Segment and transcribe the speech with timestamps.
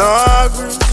[0.00, 0.89] Thank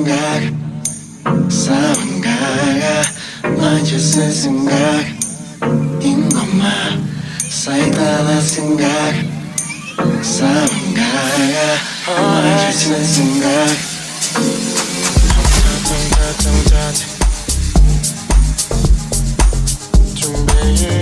[0.00, 3.02] 생각 사랑가야
[3.42, 4.74] 만져쓴 생각
[6.00, 7.06] 인것만
[7.50, 8.86] 사이다나 생각
[10.22, 11.76] 사랑가야
[12.16, 13.66] 만져쓴 생각
[15.84, 16.92] 정자정자정자
[20.14, 20.99] 준비해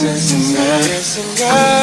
[0.00, 1.81] dancing tonight.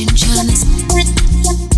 [0.00, 1.77] It's chinchana.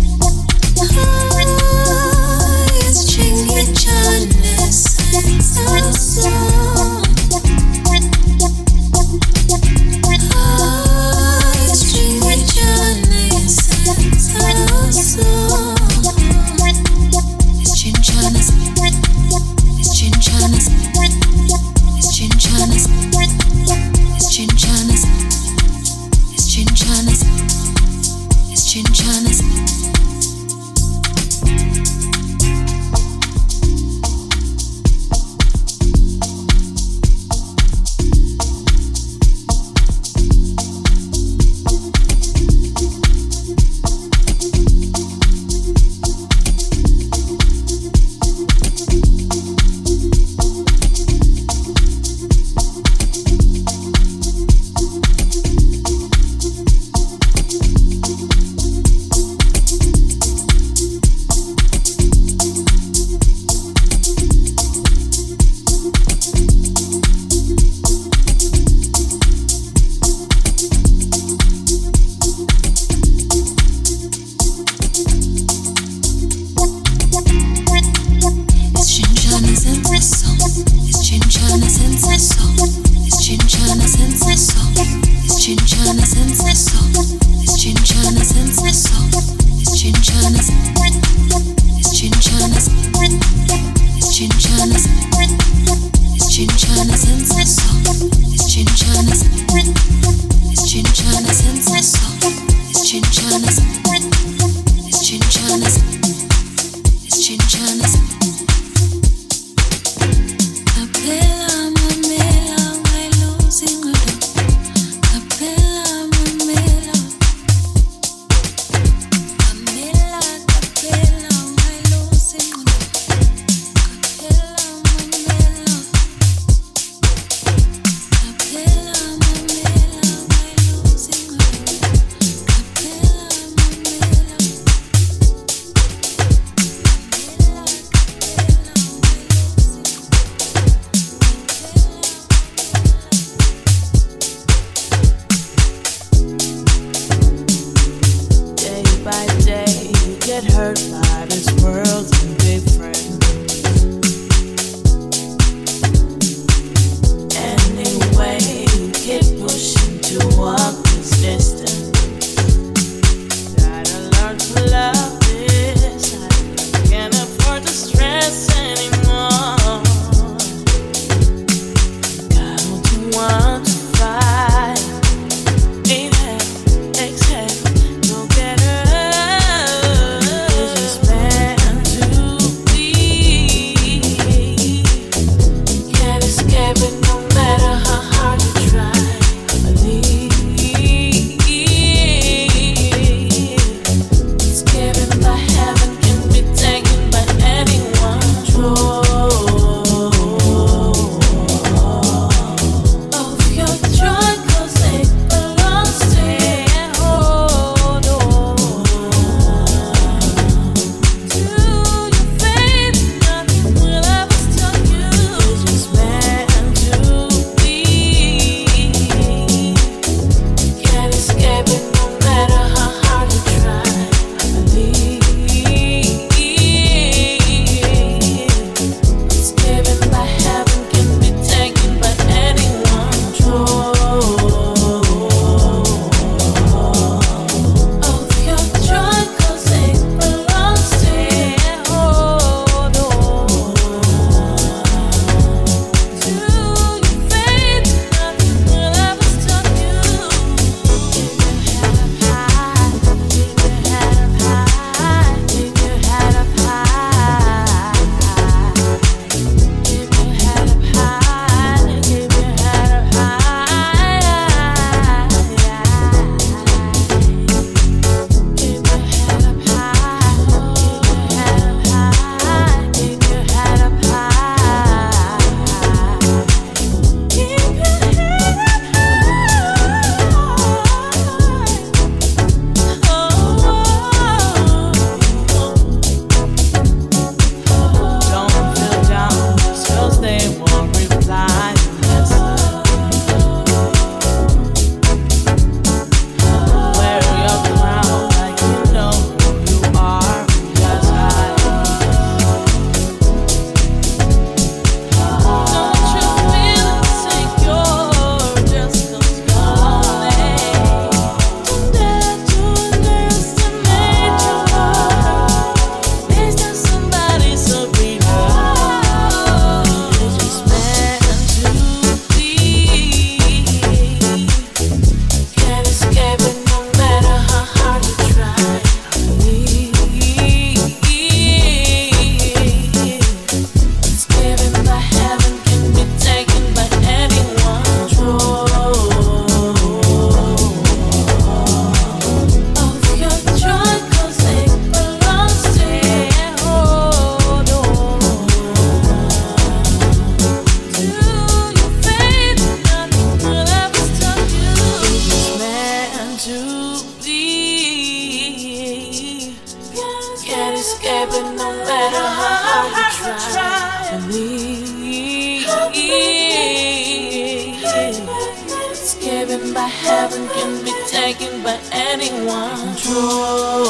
[372.81, 373.85] Control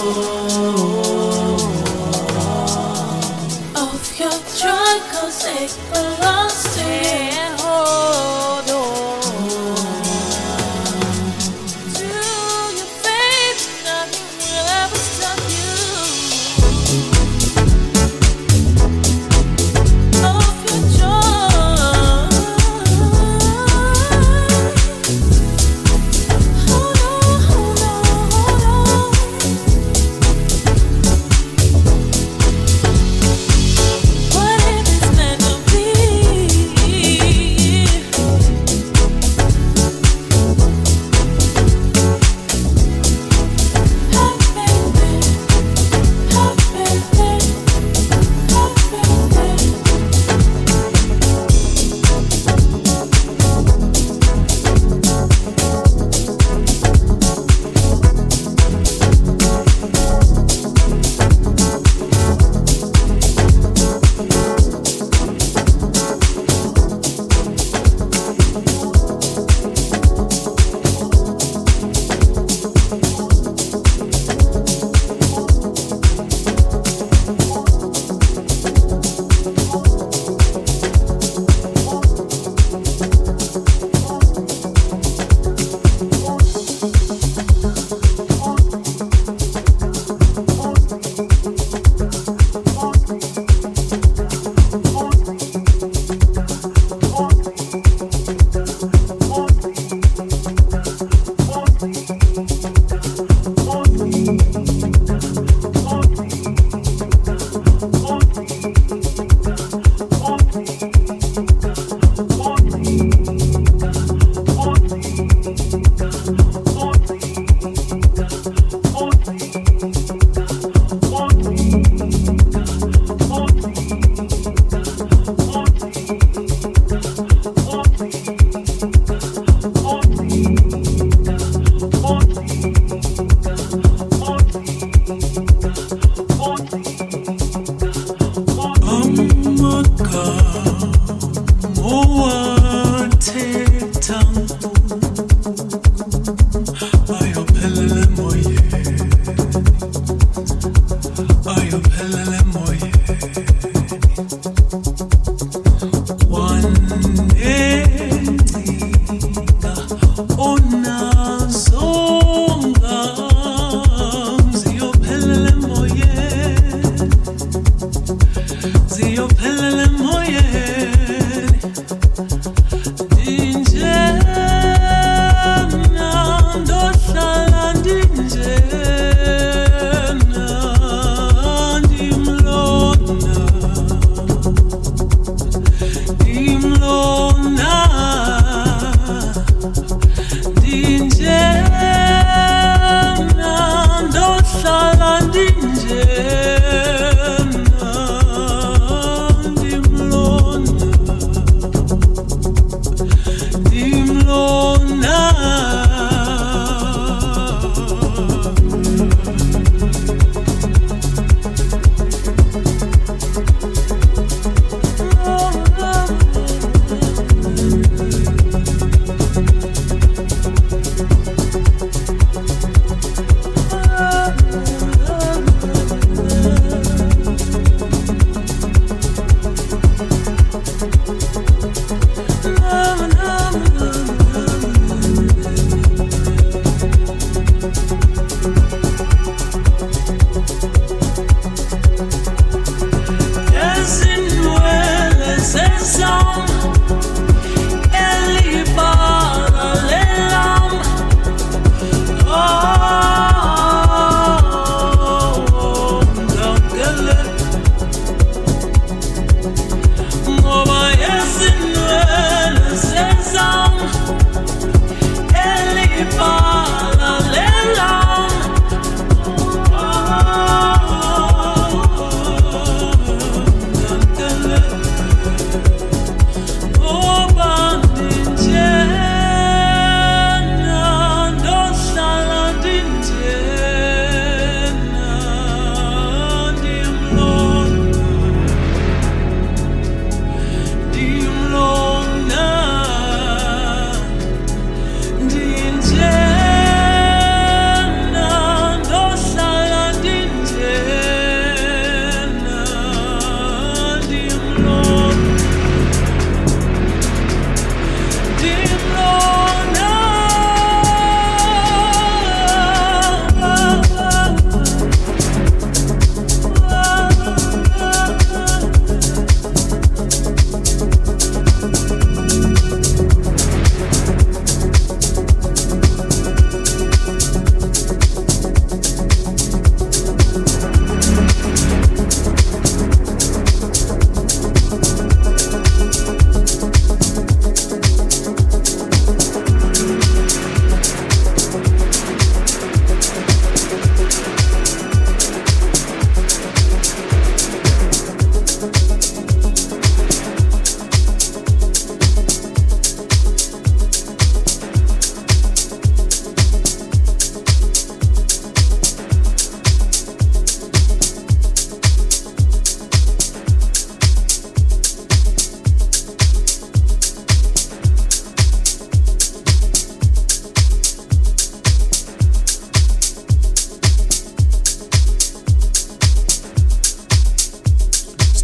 [3.73, 5.45] of your joy, cause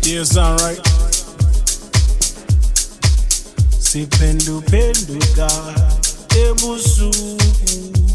[0.08, 0.80] Yeah, sound right.
[3.88, 5.47] Siphenduka
[6.43, 8.08] ebusuku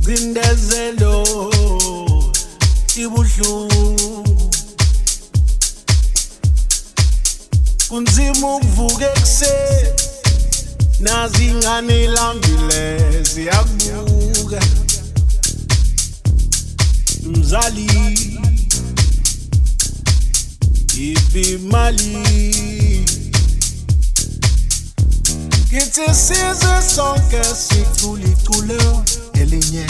[0.00, 1.24] Zindezelo
[2.96, 4.50] ibuhlungu
[7.88, 9.90] Kunzima ukuvuka ekuseni
[11.00, 12.82] Nazi ingane ilambile
[13.22, 14.60] ziyabuka
[17.46, 17.86] Mzali.
[20.98, 22.26] Iphi imali
[25.70, 29.86] Kithi sizwe sonke sicula iculo elinye.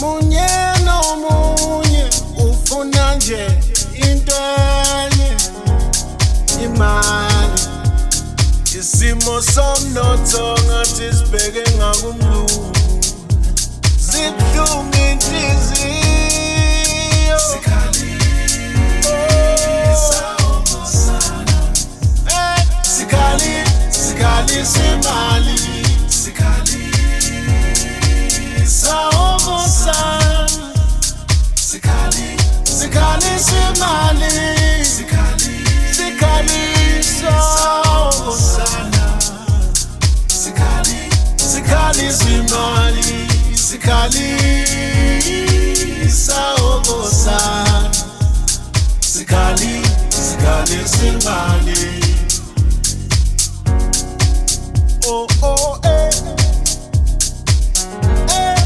[0.00, 0.48] Munye
[0.84, 2.04] nomunye
[2.50, 3.46] ufuna nje
[3.94, 4.34] into
[5.02, 5.36] enye
[6.64, 7.60] imali.
[8.78, 12.75] Isimo somnotho ngathi sibheke ngakumlungu
[14.16, 15.72] se tu me dizias.
[17.50, 17.58] Se
[20.38, 21.58] o Rosana.
[22.82, 23.56] Se cali,
[23.90, 25.56] se cali, se mali.
[28.94, 30.46] O Rosana.
[31.54, 33.32] Se cali, se cali,
[36.16, 36.56] cali,
[41.62, 42.12] cali,
[42.48, 43.35] cali.
[43.86, 44.34] Sikhali
[46.10, 47.90] sawobosana
[49.00, 49.80] Sikhali,
[50.10, 51.84] sikhali simali
[55.06, 56.10] Oh oh eh.
[58.28, 58.58] Eh.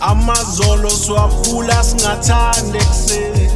[0.00, 3.50] Amazolo siwaphula singathande kuseni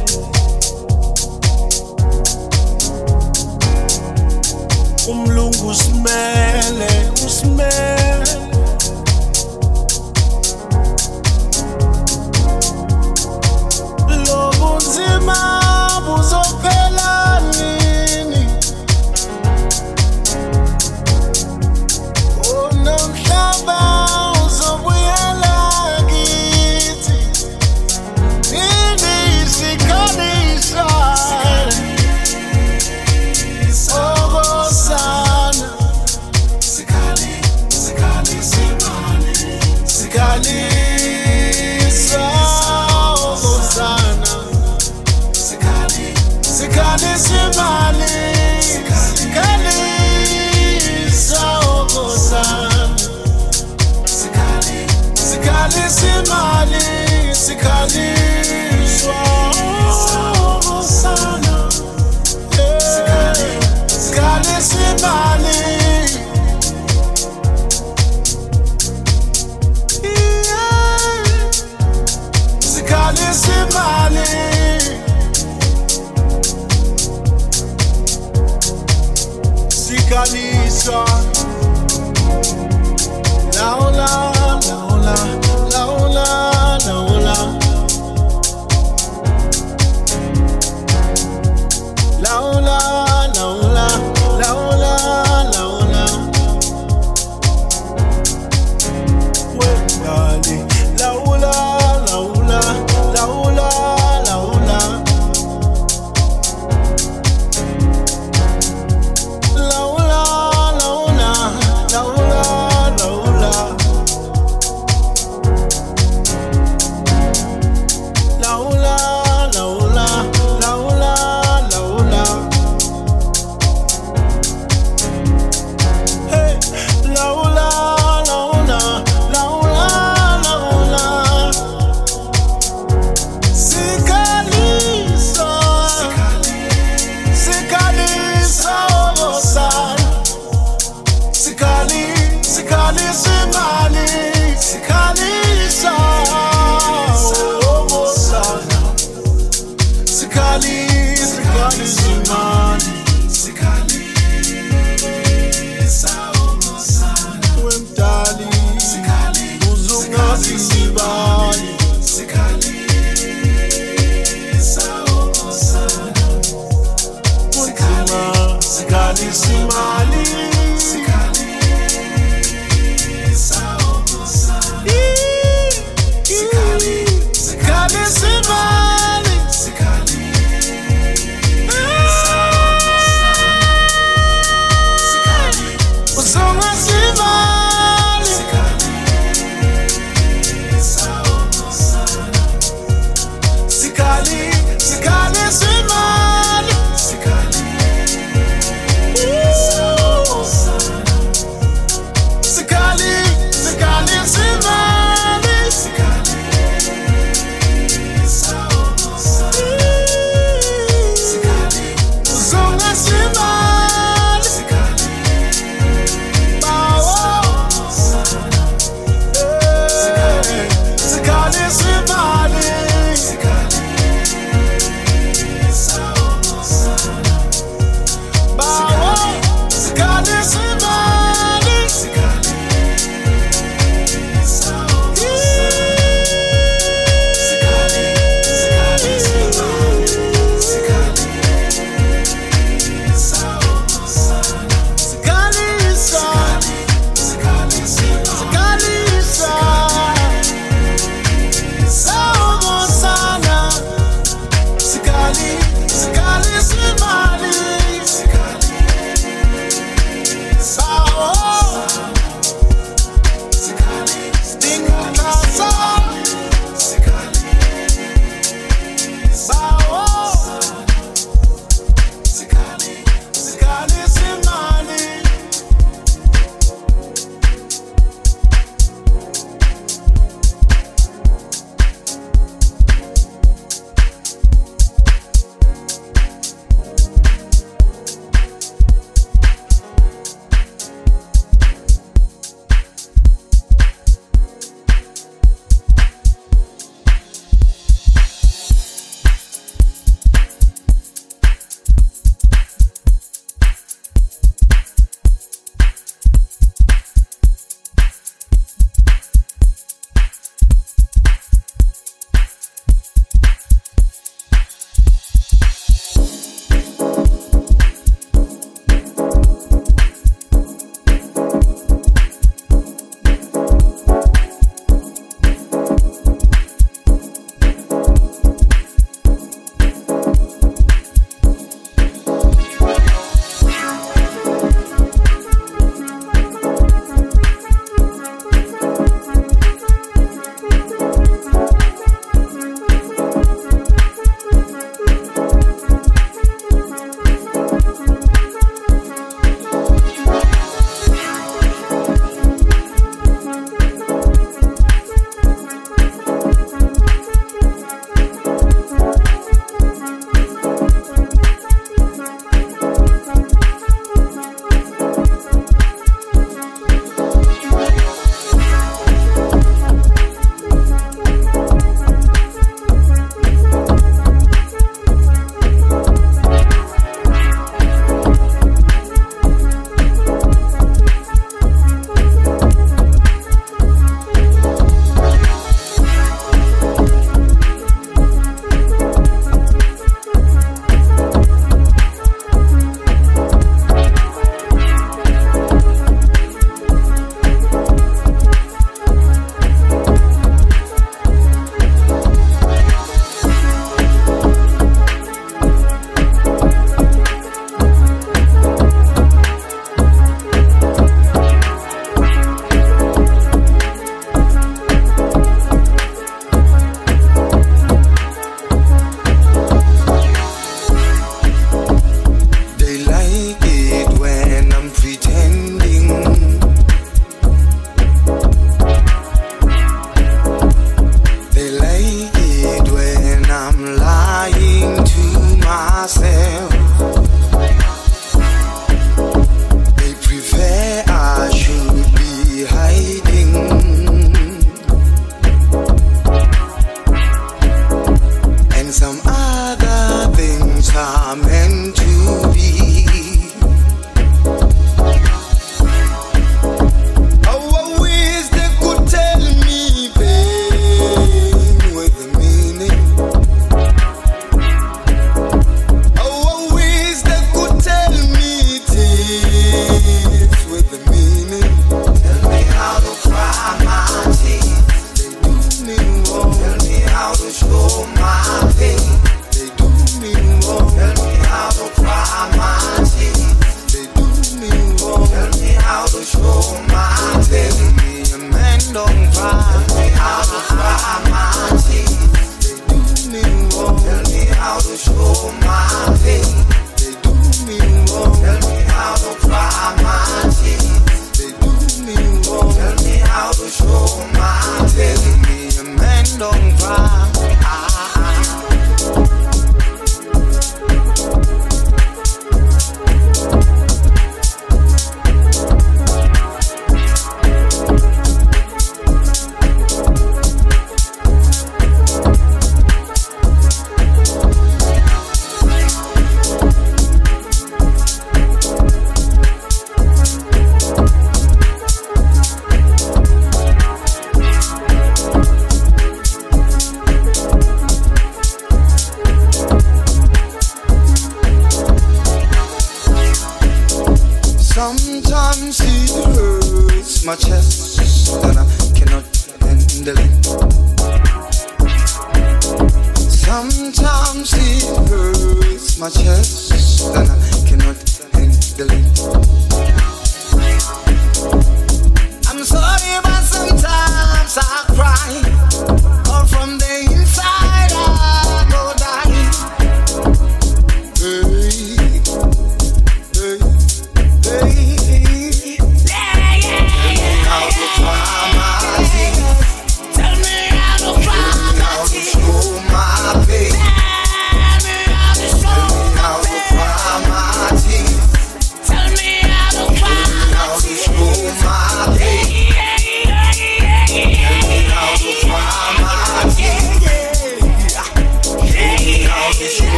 [5.07, 8.28] Umlungu usimele usimele.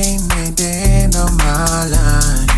[0.00, 2.48] ain't the end of my line.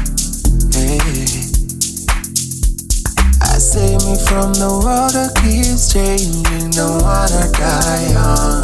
[3.43, 8.63] I save me from the world that keeps changing, the one I die on.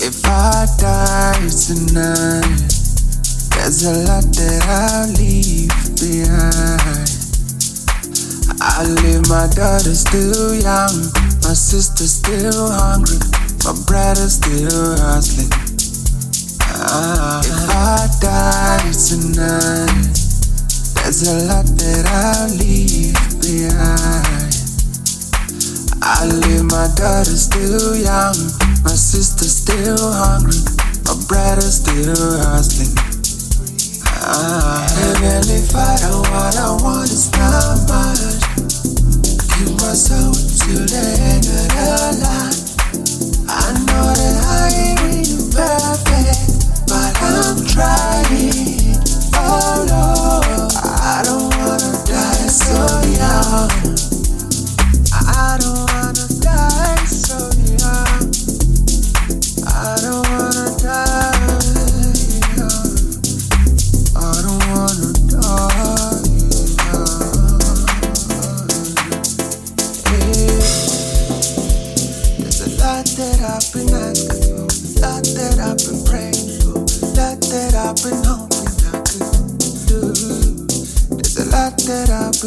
[0.00, 2.72] If I die tonight,
[3.52, 7.10] there's a lot that I'll leave behind.
[8.60, 11.12] I leave my daughter still young,
[11.42, 13.18] my sister still hungry,
[13.64, 15.65] my brother still hustling.
[16.98, 20.16] If I die tonight,
[20.96, 24.56] there's a lot that I'll leave behind.
[26.00, 28.32] I leave my daughter still young,
[28.80, 30.56] my sister still hungry,
[31.04, 32.96] my brother still hustling.
[34.24, 34.88] Ah,
[35.20, 38.40] and if I don't what I want, it's not much.
[39.52, 42.56] Keep my soul till the end of the line.
[43.52, 46.45] I know that I ain't perfect.
[55.28, 55.95] I don't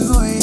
[0.07, 0.38] Fui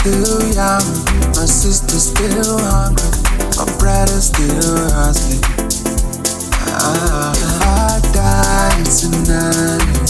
[0.00, 0.88] still young,
[1.36, 3.04] my sister's still hungry,
[3.58, 5.36] my brother's still hungry.
[6.72, 10.08] Ah, I die tonight.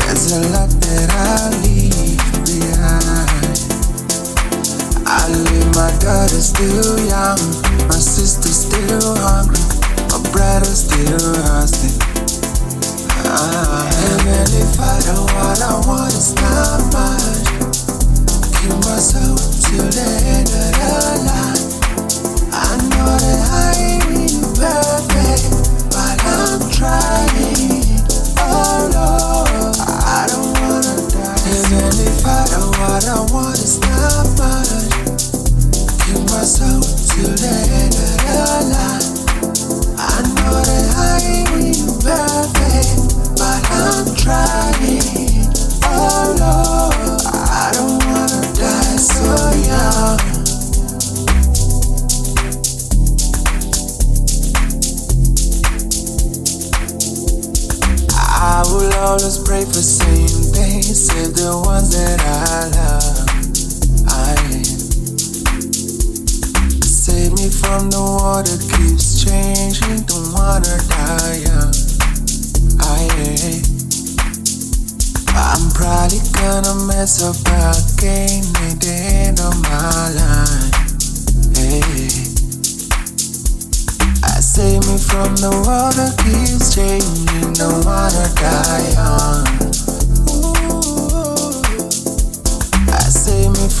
[0.00, 2.16] There's a lot that I leave
[2.48, 3.52] behind.
[5.04, 6.91] I leave my daughter still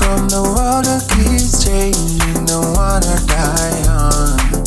[0.02, 4.61] from the world that keeps changing, the one I die on.